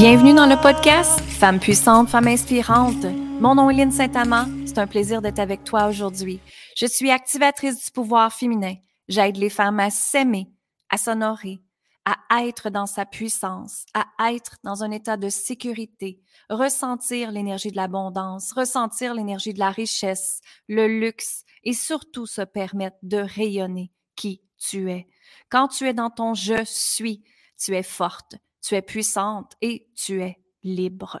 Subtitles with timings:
[0.00, 3.04] Bienvenue dans le podcast Femmes puissantes, femmes inspirantes.
[3.38, 4.46] Mon nom est Lynne Saint-Amand.
[4.64, 6.40] C'est un plaisir d'être avec toi aujourd'hui.
[6.74, 8.76] Je suis activatrice du pouvoir féminin.
[9.08, 10.48] J'aide les femmes à s'aimer,
[10.88, 11.60] à s'honorer,
[12.04, 17.76] à être dans sa puissance, à être dans un état de sécurité, ressentir l'énergie de
[17.76, 24.42] l'abondance, ressentir l'énergie de la richesse, le luxe et surtout se permettre de rayonner qui
[24.58, 25.08] tu es.
[25.50, 27.22] Quand tu es dans ton je suis,
[27.58, 31.20] tu es forte, tu es puissante et tu es libre.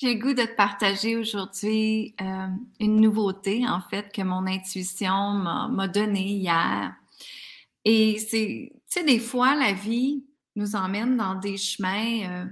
[0.00, 2.46] J'ai le goût de te partager aujourd'hui euh,
[2.78, 6.94] une nouveauté, en fait, que mon intuition m'a donnée hier.
[7.84, 12.44] Et c'est, tu sais, des fois, la vie nous emmène dans des chemins euh,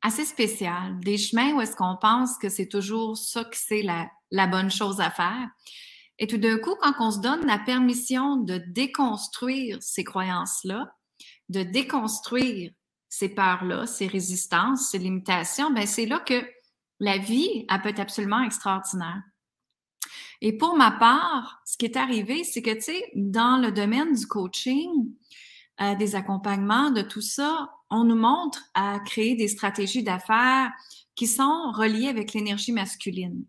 [0.00, 0.70] assez spéciaux,
[1.00, 4.70] des chemins où est-ce qu'on pense que c'est toujours ça que c'est la, la bonne
[4.70, 5.48] chose à faire.
[6.20, 10.94] Et tout d'un coup, quand on se donne la permission de déconstruire ces croyances-là,
[11.48, 12.70] de déconstruire
[13.08, 16.44] ces peurs-là, ces résistances, ces limitations, ben c'est là que
[17.00, 19.22] la vie, elle peut être absolument extraordinaire.
[20.40, 24.14] Et pour ma part, ce qui est arrivé, c'est que, tu sais, dans le domaine
[24.14, 24.90] du coaching,
[25.80, 30.72] euh, des accompagnements, de tout ça, on nous montre à créer des stratégies d'affaires
[31.14, 33.44] qui sont reliées avec l'énergie masculine.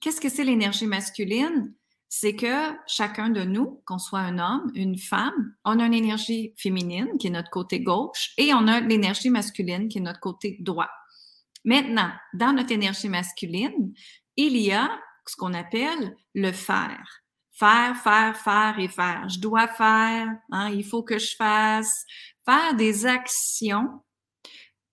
[0.00, 1.72] Qu'est-ce que c'est l'énergie masculine?
[2.08, 6.54] C'est que chacun de nous, qu'on soit un homme, une femme, on a une énergie
[6.56, 10.58] féminine qui est notre côté gauche et on a l'énergie masculine qui est notre côté
[10.60, 10.90] droit.
[11.64, 13.94] Maintenant, dans notre énergie masculine,
[14.36, 14.90] il y a
[15.26, 17.22] ce qu'on appelle le faire.
[17.52, 19.28] Faire, faire, faire et faire.
[19.28, 22.04] Je dois faire, hein, il faut que je fasse.
[22.44, 24.02] Faire des actions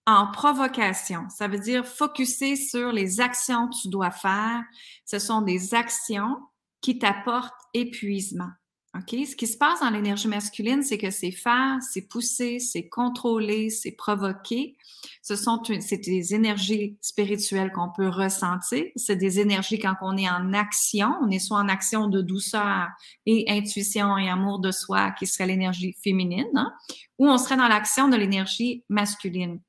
[0.06, 1.28] en provocation.
[1.30, 4.64] Ça veut dire focuser sur les actions que tu dois faire.
[5.06, 6.38] Ce sont des actions
[6.82, 8.50] qui t'apportent épuisement.
[8.94, 9.16] OK?
[9.26, 13.70] Ce qui se passe dans l'énergie masculine, c'est que c'est faire, c'est pousser, c'est contrôler,
[13.70, 14.76] c'est provoquer.
[15.22, 18.84] Ce sont c'est des énergies spirituelles qu'on peut ressentir.
[18.98, 21.14] C'est des énergies quand on est en action.
[21.22, 22.88] On est soit en action de douceur
[23.26, 26.74] et intuition et amour de soi, qui serait l'énergie féminine, hein,
[27.18, 29.62] ou on serait dans l'action de l'énergie masculine.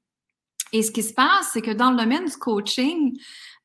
[0.72, 3.16] Et ce qui se passe, c'est que dans le domaine du coaching,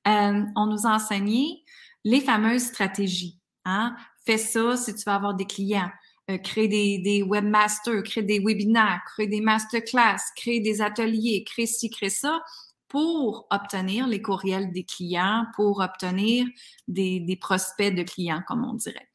[0.08, 1.64] euh, on nous a enseigné
[2.04, 3.40] les fameuses stratégies.
[3.66, 3.96] Hein?
[4.28, 5.90] Fais ça si tu veux avoir des clients.
[6.30, 11.66] Euh, crée des, des webmasters, crée des webinaires, crée des masterclass, crée des ateliers, crée
[11.66, 12.42] ci, crée ça
[12.90, 16.46] pour obtenir les courriels des clients, pour obtenir
[16.88, 19.08] des, des prospects de clients, comme on dirait.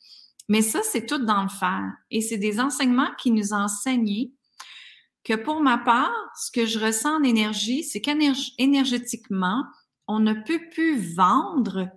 [0.49, 1.93] Mais ça, c'est tout dans le faire.
[2.11, 4.31] Et c'est des enseignements qui nous enseignent
[5.25, 9.65] que pour ma part, ce que je ressens en énergie, c'est qu'énergétiquement,
[10.09, 11.89] on ne peut plus vendre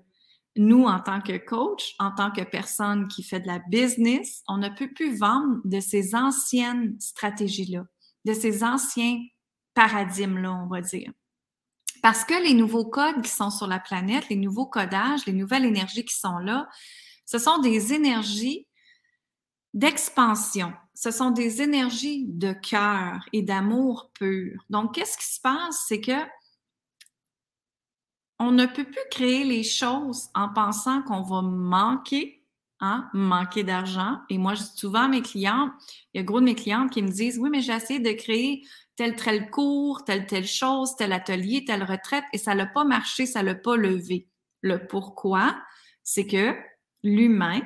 [0.56, 4.58] nous, en tant que coach, en tant que personne qui fait de la business, on
[4.58, 7.86] ne peut plus vendre de ces anciennes stratégies-là,
[8.26, 9.20] de ces anciens
[9.74, 11.12] paradigmes-là, on va dire.
[12.02, 15.66] Parce que les nouveaux codes qui sont sur la planète, les nouveaux codages, les nouvelles
[15.66, 16.70] énergies qui sont là,
[17.26, 18.68] ce sont des énergies
[19.74, 20.74] d'expansion.
[20.94, 24.64] Ce sont des énergies de cœur et d'amour pur.
[24.70, 25.86] Donc, qu'est-ce qui se passe?
[25.88, 26.14] C'est que
[28.40, 32.44] on ne peut plus créer les choses en pensant qu'on va manquer,
[32.79, 34.19] hein, manquer d'argent.
[34.29, 35.72] Et moi, je dis souvent à mes clients,
[36.13, 38.12] il y a gros de mes clientes qui me disent, oui, mais j'ai essayé de
[38.12, 42.84] créer tel, tel cours, telle, telle chose, tel atelier, telle retraite, et ça n'a pas
[42.84, 44.28] marché, ça l'a pas levé.
[44.62, 45.56] Le pourquoi,
[46.03, 46.56] c'est que
[47.03, 47.62] l'humain,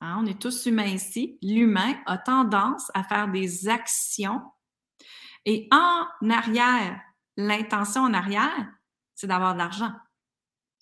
[0.00, 4.40] hein, on est tous humains ici, l'humain a tendance à faire des actions
[5.44, 7.00] et en arrière,
[7.36, 8.68] l'intention en arrière,
[9.20, 9.92] c'est d'avoir de l'argent.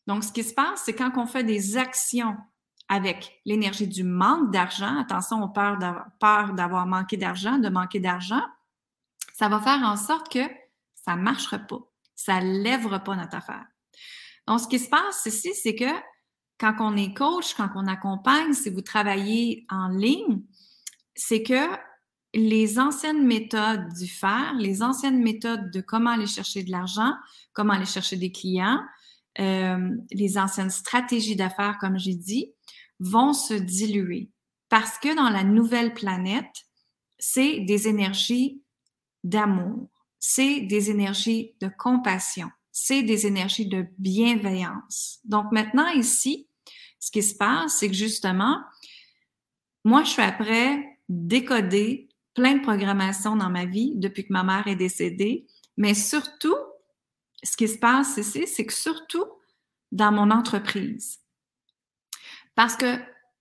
[0.06, 2.36] Donc, ce qui se passe, c'est quand on fait des actions
[2.88, 8.42] avec l'énergie du manque d'argent, attention, on peur d'avoir manqué d'argent, de manquer d'argent,
[9.34, 10.44] ça va faire en sorte que
[10.94, 11.80] ça ne marchera pas.
[12.14, 13.66] Ça ne lèvera pas notre affaire.
[14.46, 15.92] Donc, ce qui se passe ici, c'est que
[16.58, 20.42] quand on est coach, quand on accompagne, si vous travaillez en ligne,
[21.14, 21.68] c'est que
[22.34, 27.12] les anciennes méthodes du faire, les anciennes méthodes de comment aller chercher de l'argent,
[27.52, 28.80] comment aller chercher des clients,
[29.40, 32.52] euh, les anciennes stratégies d'affaires, comme j'ai dit,
[33.00, 34.30] vont se diluer.
[34.68, 36.66] Parce que dans la nouvelle planète,
[37.18, 38.62] c'est des énergies
[39.24, 39.88] d'amour,
[40.18, 45.20] c'est des énergies de compassion, c'est des énergies de bienveillance.
[45.24, 46.48] Donc maintenant ici,
[47.00, 48.58] ce qui se passe, c'est que justement,
[49.84, 52.07] moi, je suis après décoder
[52.38, 56.54] plein de programmations dans ma vie depuis que ma mère est décédée, mais surtout,
[57.42, 59.24] ce qui se passe ici, c'est que surtout
[59.90, 61.18] dans mon entreprise.
[62.54, 62.96] Parce que,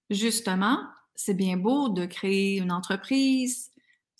[0.09, 0.79] justement,
[1.13, 3.71] c'est bien beau de créer une entreprise,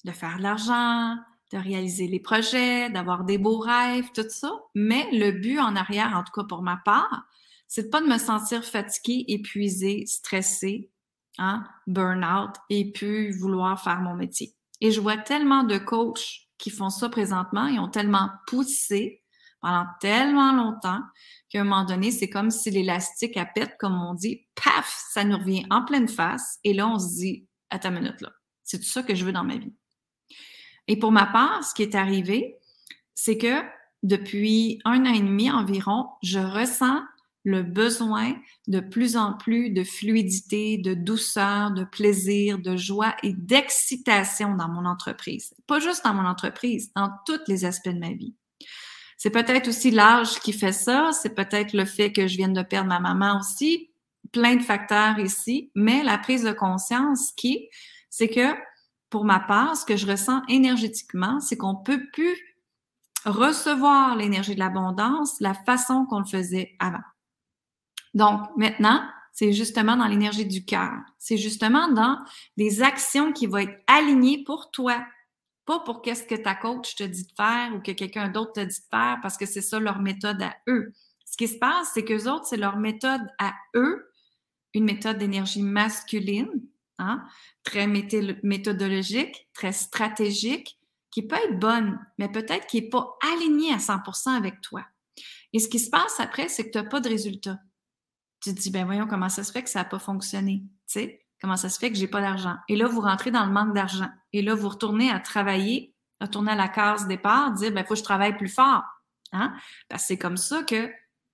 [0.06, 1.16] de faire de l'argent,
[1.52, 4.52] de réaliser les projets, d'avoir des beaux rêves, tout ça.
[4.76, 7.26] Mais le but en arrière, en tout cas pour ma part,
[7.68, 10.92] c'est pas de me sentir fatiguée, épuisée, stressée,
[11.40, 14.57] hein, burn-out et puis vouloir faire mon métier.
[14.82, 19.24] Et je vois tellement de coachs qui font ça présentement, ils ont tellement poussé
[19.62, 21.02] pendant tellement longtemps
[21.50, 25.24] qu'à un moment donné, c'est comme si l'élastique à pète, comme on dit, paf, ça
[25.24, 26.60] nous revient en pleine face.
[26.64, 28.32] Et là, on se dit, à ta minute là,
[28.64, 29.74] c'est tout ça que je veux dans ma vie.
[30.88, 32.58] Et pour ma part, ce qui est arrivé,
[33.14, 33.62] c'est que
[34.04, 37.02] depuis un an et demi environ, je ressens
[37.48, 38.36] le besoin
[38.68, 44.68] de plus en plus de fluidité, de douceur, de plaisir, de joie et d'excitation dans
[44.68, 45.54] mon entreprise.
[45.66, 48.36] Pas juste dans mon entreprise, dans tous les aspects de ma vie.
[49.18, 52.62] C'est peut-être aussi l'âge qui fait ça, c'est peut-être le fait que je viens de
[52.62, 53.92] perdre ma maman aussi,
[54.34, 57.70] plein de facteurs ici, mais la prise de conscience qui,
[58.10, 58.56] c'est que
[59.10, 62.36] pour ma part, ce que je ressens énergétiquement, c'est qu'on peut plus
[63.24, 67.00] recevoir l'énergie de l'abondance la façon qu'on le faisait avant.
[68.14, 69.02] Donc maintenant,
[69.34, 70.92] c'est justement dans l'énergie du cœur.
[71.20, 72.18] C'est justement dans
[72.58, 75.06] des actions qui vont être alignées pour toi,
[75.66, 78.60] pas pour qu'est-ce que ta coach te dit de faire ou que quelqu'un d'autre te
[78.62, 80.94] dit de faire parce que c'est ça leur méthode à eux.
[81.26, 84.10] Ce qui se passe, c'est qu'eux autres, c'est leur méthode à eux,
[84.74, 86.50] une méthode d'énergie masculine,
[86.98, 87.24] hein,
[87.64, 90.80] très méthodologique, très stratégique,
[91.12, 94.86] qui peut être bonne, mais peut-être qui n'est pas alignée à 100% avec toi.
[95.54, 97.60] Et ce qui se passe après, c'est que tu n'as pas de résultat.
[98.48, 100.64] Tu te dis, ben voyons comment ça se fait que ça n'a pas fonctionné.
[100.88, 101.26] Tu sais?
[101.42, 102.56] Comment ça se fait que j'ai pas d'argent?
[102.70, 104.08] Et là, vous rentrez dans le manque d'argent.
[104.32, 108.00] Et là, vous retournez à travailler, retourner à la case départ, dire, ben, faut que
[108.00, 108.86] je travaille plus fort.
[109.34, 109.54] Hein?
[109.90, 110.90] Parce que c'est comme ça que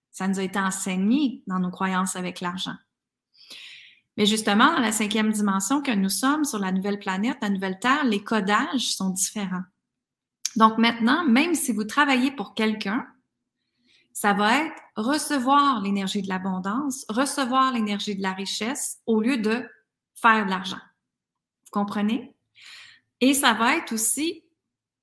[0.10, 2.76] ça nous a été enseigné dans nos croyances avec l'argent.
[4.18, 7.78] Mais justement, dans la cinquième dimension que nous sommes sur la nouvelle planète, la nouvelle
[7.78, 9.64] Terre, les codages sont différents.
[10.56, 13.06] Donc maintenant, même si vous travaillez pour quelqu'un,
[14.14, 19.68] ça va être recevoir l'énergie de l'abondance, recevoir l'énergie de la richesse au lieu de
[20.14, 20.80] faire de l'argent.
[21.66, 22.36] Vous comprenez?
[23.20, 24.46] Et ça va être aussi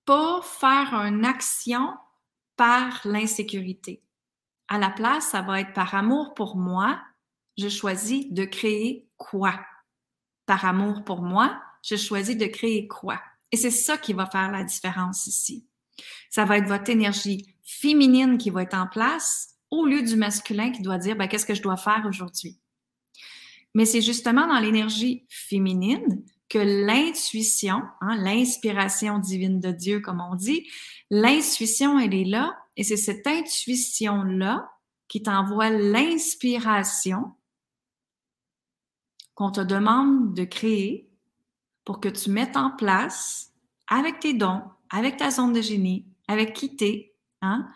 [0.05, 1.93] pas faire une action
[2.57, 4.03] par l'insécurité.
[4.69, 7.01] À la place, ça va être par amour pour moi,
[7.59, 9.59] je choisis de créer quoi?
[10.47, 13.21] Par amour pour moi, je choisis de créer quoi?
[13.51, 15.67] Et c'est ça qui va faire la différence ici.
[16.29, 20.73] Ça va être votre énergie féminine qui va être en place au lieu du masculin
[20.73, 22.59] qui doit dire ben, qu'est-ce que je dois faire aujourd'hui?
[23.75, 30.35] Mais c'est justement dans l'énergie féminine que l'intuition, hein, l'inspiration divine de Dieu, comme on
[30.35, 30.69] dit,
[31.11, 34.69] l'intuition, elle est là, et c'est cette intuition-là
[35.07, 37.33] qui t'envoie l'inspiration
[39.35, 41.09] qu'on te demande de créer
[41.85, 43.53] pour que tu mettes en place
[43.87, 47.10] avec tes dons, avec ta zone de génie, avec qui t'es,
[47.43, 47.69] hein,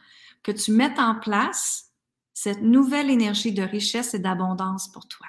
[0.42, 1.90] que tu mettes en place
[2.32, 5.26] cette nouvelle énergie de richesse et d'abondance pour toi.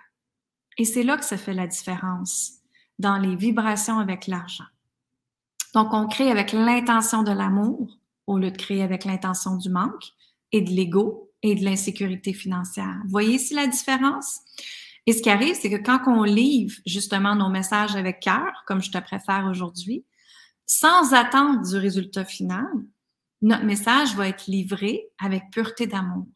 [0.78, 2.54] Et c'est là que ça fait la différence
[3.00, 4.66] dans les vibrations avec l'argent.
[5.74, 10.14] Donc, on crée avec l'intention de l'amour au lieu de créer avec l'intention du manque
[10.52, 13.02] et de l'ego et de l'insécurité financière.
[13.08, 14.40] Voyez ici la différence?
[15.06, 18.82] Et ce qui arrive, c'est que quand on livre justement nos messages avec cœur, comme
[18.82, 20.06] je te préfère aujourd'hui,
[20.66, 22.66] sans attendre du résultat final,
[23.42, 26.28] notre message va être livré avec pureté d'amour.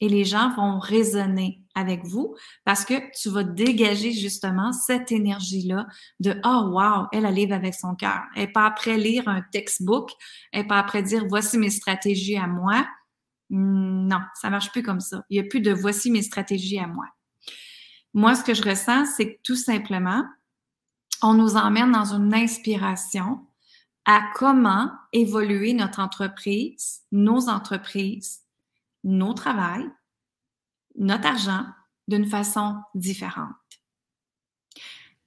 [0.00, 2.34] Et les gens vont résonner avec vous
[2.64, 5.86] parce que tu vas dégager justement cette énergie-là
[6.18, 8.22] de Oh wow, elle, a livre avec son cœur.
[8.34, 10.10] Elle n'est pas après lire un textbook,
[10.50, 12.84] elle n'est pas après dire voici mes stratégies à moi.
[13.50, 15.24] Non, ça marche plus comme ça.
[15.30, 17.04] Il n'y a plus de voici mes stratégies à moi.
[18.14, 20.24] Moi, ce que je ressens, c'est que tout simplement,
[21.22, 23.46] on nous emmène dans une inspiration
[24.04, 28.42] à comment évoluer notre entreprise, nos entreprises,
[29.04, 29.88] nos travails,
[30.96, 31.66] notre argent
[32.08, 33.54] d'une façon différente.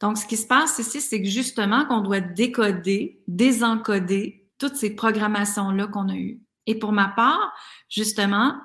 [0.01, 4.95] Donc, ce qui se passe ici, c'est que justement qu'on doit décoder, désencoder toutes ces
[4.95, 6.41] programmations-là qu'on a eues.
[6.65, 7.53] Et pour ma part,
[7.89, 8.59] justement,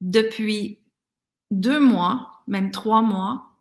[0.00, 0.80] depuis
[1.50, 3.56] deux mois, même trois mois,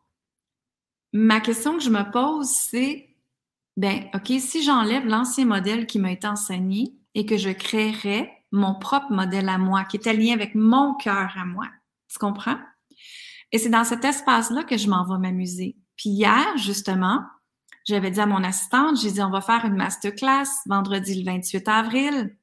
[1.13, 3.06] ma question que je me pose, c'est,
[3.77, 8.73] ben, OK, si j'enlève l'ancien modèle qui m'a été enseigné et que je créerais mon
[8.73, 11.67] propre modèle à moi, qui est aligné avec mon cœur à moi,
[12.11, 12.57] tu comprends?
[13.51, 15.77] Et c'est dans cet espace-là que je m'en vais m'amuser.
[15.95, 17.21] Puis hier, justement,
[17.85, 21.67] j'avais dit à mon assistante, j'ai dit, on va faire une masterclass vendredi le 28
[21.67, 22.35] avril.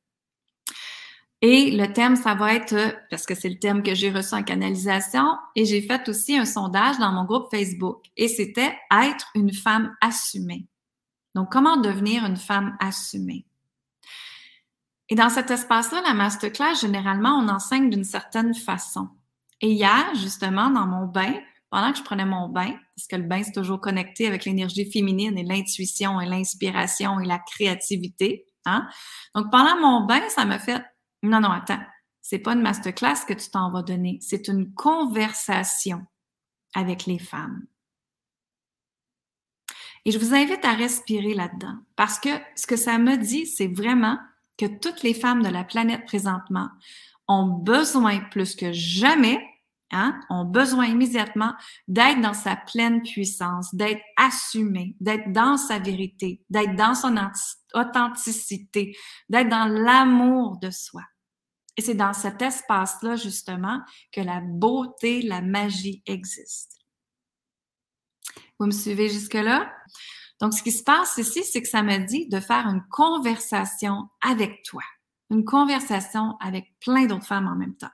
[1.42, 4.42] Et le thème, ça va être, parce que c'est le thème que j'ai reçu en
[4.42, 8.04] canalisation, et j'ai fait aussi un sondage dans mon groupe Facebook.
[8.16, 10.66] Et c'était être une femme assumée.
[11.34, 13.46] Donc, comment devenir une femme assumée?
[15.08, 19.08] Et dans cet espace-là, la masterclass, généralement, on enseigne d'une certaine façon.
[19.60, 21.34] Et hier, justement, dans mon bain,
[21.70, 24.90] pendant que je prenais mon bain, parce que le bain, c'est toujours connecté avec l'énergie
[24.90, 28.46] féminine et l'intuition et l'inspiration et la créativité.
[28.64, 28.88] Hein?
[29.34, 30.82] Donc, pendant mon bain, ça m'a fait,
[31.22, 31.82] non, non, attends,
[32.22, 36.06] c'est pas une masterclass que tu t'en vas donner, c'est une conversation
[36.74, 37.66] avec les femmes.
[40.04, 43.68] Et je vous invite à respirer là-dedans, parce que ce que ça me dit, c'est
[43.68, 44.18] vraiment
[44.58, 46.68] que toutes les femmes de la planète présentement
[47.26, 49.40] ont besoin plus que jamais
[49.96, 51.52] Hein, ont besoin immédiatement
[51.86, 57.16] d'être dans sa pleine puissance, d'être assumé, d'être dans sa vérité, d'être dans son
[57.74, 58.96] authenticité,
[59.28, 61.02] d'être dans l'amour de soi.
[61.76, 63.80] Et c'est dans cet espace-là, justement,
[64.10, 66.72] que la beauté, la magie existe.
[68.64, 69.70] Vous me suivez jusque-là?
[70.40, 74.08] Donc, ce qui se passe ici, c'est que ça me dit de faire une conversation
[74.22, 74.80] avec toi,
[75.28, 77.92] une conversation avec plein d'autres femmes en même temps.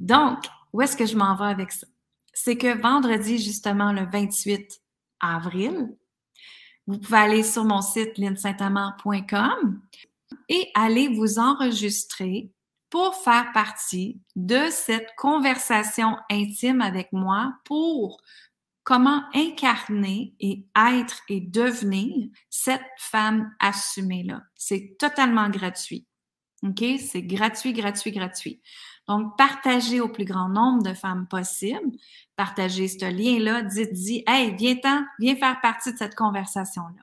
[0.00, 0.38] Donc,
[0.72, 1.86] où est-ce que je m'en vais avec ça?
[2.32, 4.80] C'est que vendredi, justement, le 28
[5.20, 5.94] avril,
[6.86, 9.82] vous pouvez aller sur mon site linsaintamant.com
[10.48, 12.50] et aller vous enregistrer
[12.88, 18.22] pour faire partie de cette conversation intime avec moi pour
[18.84, 24.42] comment incarner et être et devenir cette femme assumée-là.
[24.56, 26.06] C'est totalement gratuit.
[26.64, 26.84] OK?
[26.98, 28.60] C'est gratuit, gratuit, gratuit.
[29.08, 31.90] Donc, partagez au plus grand nombre de femmes possible.
[32.36, 33.62] Partagez ce lien-là.
[33.62, 37.02] Dites-y, hey, viens-t'en, viens faire partie de cette conversation-là.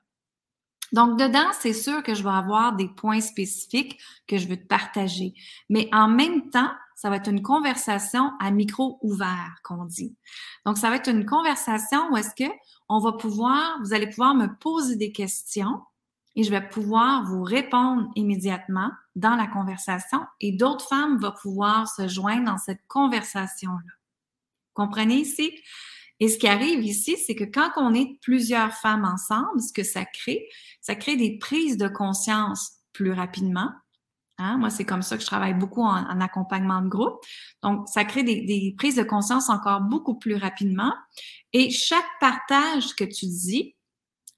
[0.91, 4.67] Donc, dedans, c'est sûr que je vais avoir des points spécifiques que je veux te
[4.67, 5.33] partager.
[5.69, 10.15] Mais en même temps, ça va être une conversation à micro ouvert, qu'on dit.
[10.65, 12.51] Donc, ça va être une conversation où est-ce que
[12.89, 15.81] on va pouvoir, vous allez pouvoir me poser des questions
[16.35, 21.87] et je vais pouvoir vous répondre immédiatement dans la conversation et d'autres femmes vont pouvoir
[21.87, 23.93] se joindre dans cette conversation-là.
[24.73, 25.51] Comprenez ici?
[26.19, 29.83] Et ce qui arrive ici, c'est que quand on est plusieurs femmes ensemble, ce que
[29.83, 30.47] ça crée,
[30.81, 33.71] ça crée des prises de conscience plus rapidement.
[34.37, 34.57] Hein?
[34.57, 37.19] Moi, c'est comme ça que je travaille beaucoup en, accompagnement de groupe.
[37.63, 40.93] Donc, ça crée des, des prises de conscience encore beaucoup plus rapidement.
[41.53, 43.75] Et chaque partage que tu dis,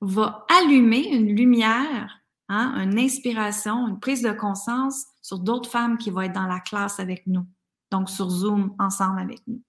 [0.02, 6.10] va allumer une lumière, hein, une inspiration, une prise de conscience sur d'autres femmes qui
[6.10, 7.46] vont être dans la classe avec nous,
[7.92, 9.62] donc sur Zoom ensemble avec nous.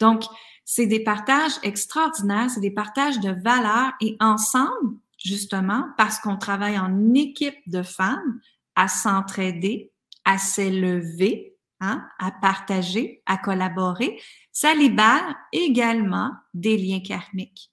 [0.00, 0.24] Donc,
[0.70, 6.78] c'est des partages extraordinaires, c'est des partages de valeurs et ensemble, justement, parce qu'on travaille
[6.78, 8.38] en équipe de femmes
[8.74, 9.90] à s'entraider,
[10.26, 14.20] à s'élever, hein, à partager, à collaborer,
[14.52, 17.72] ça libère également des liens karmiques.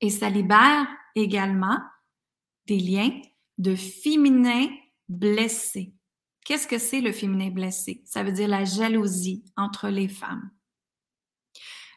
[0.00, 1.78] Et ça libère également
[2.68, 3.20] des liens
[3.58, 4.66] de féminin
[5.10, 5.92] blessé.
[6.46, 8.02] Qu'est-ce que c'est le féminin blessé?
[8.06, 10.50] Ça veut dire la jalousie entre les femmes.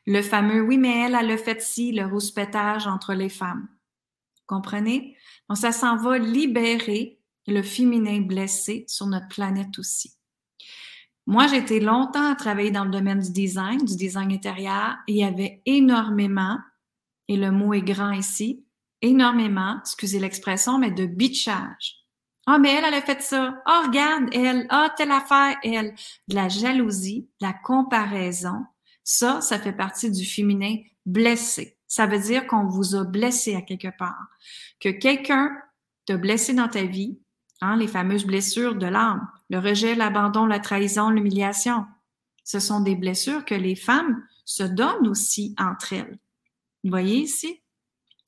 [0.05, 3.67] Le fameux oui, mais elle, a le fait ci, le rouspétage entre les femmes.
[4.45, 5.15] Comprenez?
[5.50, 10.13] Donc, ça s'en va libérer le féminin blessé sur notre planète aussi.
[11.27, 15.13] Moi, j'ai été longtemps à travailler dans le domaine du design, du design intérieur, et
[15.13, 16.57] il y avait énormément
[17.27, 18.65] et le mot est grand ici,
[19.01, 22.05] énormément, excusez l'expression, mais de bitchage.
[22.47, 23.63] Ah, mais elle, elle a fait ça.
[23.67, 24.67] Oh, regarde, elle.
[24.69, 25.95] Ah, telle affaire, elle.
[26.27, 28.65] De la jalousie, de la comparaison.
[29.05, 31.77] Ça, ça fait partie du féminin blessé.
[31.88, 34.27] Ça veut dire qu'on vous a blessé à quelque part.
[34.79, 35.55] Que quelqu'un
[36.05, 37.19] t'a blessé dans ta vie,
[37.62, 41.85] hein, les fameuses blessures de l'âme, le rejet, l'abandon, la trahison, l'humiliation.
[42.43, 46.17] Ce sont des blessures que les femmes se donnent aussi entre elles.
[46.83, 47.62] Vous voyez ici?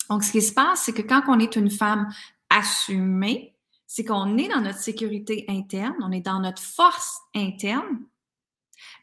[0.10, 2.08] Donc, ce qui se passe, c'est que quand on est une femme
[2.50, 3.56] assumée,
[3.88, 8.06] c'est qu'on est dans notre sécurité interne, on est dans notre force interne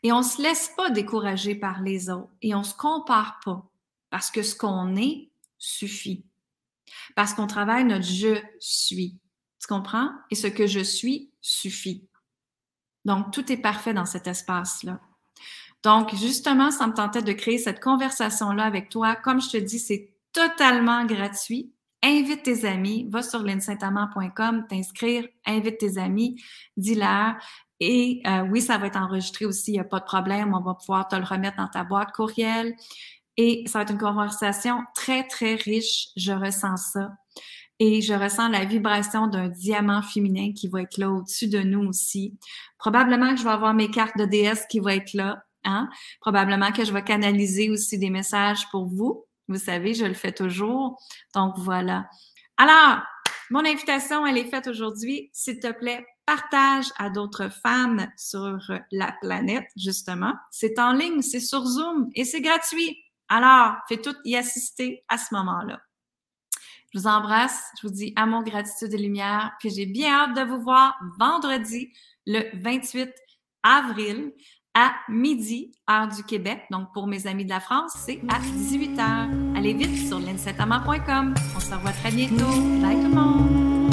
[0.02, 3.40] et on ne se laisse pas décourager par les autres et on ne se compare
[3.44, 3.70] pas
[4.10, 6.24] parce que ce qu'on est suffit.
[7.16, 9.18] Parce qu'on travaille notre je suis.
[9.60, 10.10] Tu comprends?
[10.30, 12.06] Et ce que je suis suffit.
[13.04, 15.00] Donc, tout est parfait dans cet espace-là.
[15.82, 19.16] Donc, justement, ça me tentait de créer cette conversation-là avec toi.
[19.16, 21.72] Comme je te dis, c'est totalement gratuit.
[22.02, 26.42] Invite tes amis, va sur linsaintamant.com, t'inscrire, invite tes amis,
[26.76, 27.36] dis-leur.
[27.80, 30.54] Et euh, oui, ça va être enregistré aussi, il n'y a pas de problème.
[30.54, 32.74] On va pouvoir te le remettre dans ta boîte courriel.
[33.36, 36.08] Et ça va être une conversation très, très riche.
[36.16, 37.10] Je ressens ça.
[37.80, 41.88] Et je ressens la vibration d'un diamant féminin qui va être là au-dessus de nous
[41.88, 42.38] aussi.
[42.78, 45.42] Probablement que je vais avoir mes cartes de déesse qui vont être là.
[45.64, 45.88] Hein?
[46.20, 49.24] Probablement que je vais canaliser aussi des messages pour vous.
[49.48, 51.00] Vous savez, je le fais toujours.
[51.34, 52.08] Donc voilà.
[52.56, 53.02] Alors,
[53.50, 55.30] mon invitation, elle est faite aujourd'hui.
[55.32, 58.58] S'il te plaît, partage à d'autres femmes sur
[58.90, 60.34] la planète, justement.
[60.50, 62.98] C'est en ligne, c'est sur Zoom et c'est gratuit.
[63.28, 65.80] Alors, fais tout y assister à ce moment-là.
[66.92, 70.42] Je vous embrasse, je vous dis amour, gratitude et lumière, puis j'ai bien hâte de
[70.42, 71.92] vous voir vendredi,
[72.26, 73.10] le 28
[73.64, 74.32] avril,
[74.74, 76.62] à midi, heure du Québec.
[76.70, 79.56] Donc, pour mes amis de la France, c'est à 18h.
[79.56, 81.34] Allez vite sur linsetama.com.
[81.56, 82.60] On se revoit très bientôt.
[82.80, 83.83] Bye tout le monde!